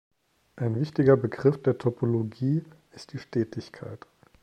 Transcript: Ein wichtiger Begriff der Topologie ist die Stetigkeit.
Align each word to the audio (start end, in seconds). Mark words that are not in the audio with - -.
Ein 0.55 0.79
wichtiger 0.79 1.15
Begriff 1.15 1.61
der 1.61 1.77
Topologie 1.77 2.63
ist 2.89 3.13
die 3.13 3.19
Stetigkeit. 3.19 3.99